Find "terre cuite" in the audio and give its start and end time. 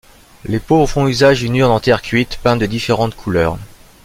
1.79-2.39